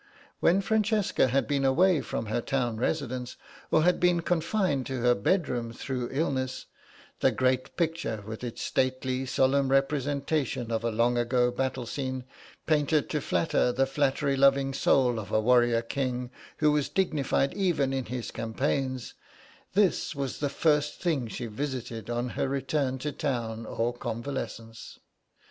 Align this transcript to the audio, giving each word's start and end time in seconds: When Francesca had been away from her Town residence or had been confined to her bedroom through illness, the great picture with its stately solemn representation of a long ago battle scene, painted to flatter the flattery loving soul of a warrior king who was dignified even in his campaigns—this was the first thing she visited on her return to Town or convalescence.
When 0.39 0.61
Francesca 0.61 1.27
had 1.27 1.47
been 1.47 1.63
away 1.63 2.01
from 2.01 2.25
her 2.25 2.41
Town 2.41 2.77
residence 2.77 3.35
or 3.69 3.83
had 3.83 3.99
been 3.99 4.21
confined 4.21 4.87
to 4.87 5.01
her 5.01 5.13
bedroom 5.13 5.71
through 5.71 6.09
illness, 6.11 6.65
the 7.19 7.29
great 7.29 7.77
picture 7.77 8.23
with 8.25 8.43
its 8.43 8.63
stately 8.63 9.27
solemn 9.27 9.69
representation 9.69 10.71
of 10.71 10.83
a 10.83 10.89
long 10.89 11.19
ago 11.19 11.51
battle 11.51 11.85
scene, 11.85 12.23
painted 12.65 13.11
to 13.11 13.21
flatter 13.21 13.71
the 13.71 13.85
flattery 13.85 14.35
loving 14.35 14.73
soul 14.73 15.19
of 15.19 15.31
a 15.31 15.39
warrior 15.39 15.83
king 15.83 16.31
who 16.57 16.71
was 16.71 16.89
dignified 16.89 17.53
even 17.53 17.93
in 17.93 18.05
his 18.05 18.31
campaigns—this 18.31 20.15
was 20.15 20.39
the 20.39 20.49
first 20.49 20.99
thing 20.99 21.27
she 21.27 21.45
visited 21.45 22.09
on 22.09 22.29
her 22.29 22.49
return 22.49 22.97
to 22.97 23.11
Town 23.11 23.67
or 23.67 23.93
convalescence. 23.93 24.97